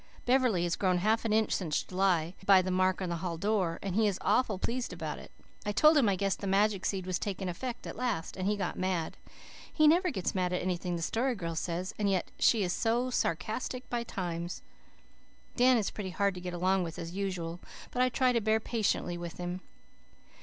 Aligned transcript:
Beverley 0.25 0.63
has 0.63 0.75
grown 0.75 0.97
half 0.97 1.25
an 1.25 1.31
inch 1.31 1.51
since 1.51 1.83
July, 1.83 2.33
by 2.47 2.63
the 2.63 2.71
mark 2.71 3.03
on 3.03 3.09
the 3.09 3.17
hall 3.17 3.37
door, 3.37 3.77
and 3.83 3.93
he 3.93 4.07
is 4.07 4.17
awful 4.21 4.57
pleased 4.57 4.91
about 4.91 5.19
it. 5.19 5.29
I 5.63 5.71
told 5.71 5.95
him 5.95 6.09
I 6.09 6.15
guessed 6.15 6.39
the 6.41 6.47
magic 6.47 6.87
seed 6.87 7.05
was 7.05 7.19
taking 7.19 7.47
effect 7.47 7.85
at 7.85 7.95
last, 7.95 8.35
and 8.35 8.47
he 8.47 8.57
got 8.57 8.79
mad. 8.79 9.15
He 9.71 9.87
never 9.87 10.09
gets 10.09 10.33
mad 10.33 10.53
at 10.53 10.61
anything 10.63 10.95
the 10.95 11.03
Story 11.03 11.35
Girl 11.35 11.53
says, 11.53 11.93
and 11.99 12.09
yet 12.09 12.31
she 12.39 12.63
is 12.63 12.73
so 12.73 13.11
sarkastic 13.11 13.83
by 13.91 14.01
times. 14.01 14.63
Dan 15.55 15.77
is 15.77 15.91
pretty 15.91 16.09
hard 16.09 16.33
to 16.33 16.41
get 16.41 16.55
along 16.55 16.81
with 16.81 16.97
as 16.97 17.11
usul, 17.13 17.59
but 17.91 18.01
I 18.01 18.09
try 18.09 18.31
to 18.33 18.41
bear 18.41 18.59
pashently 18.59 19.19
with 19.19 19.37
him. 19.37 19.61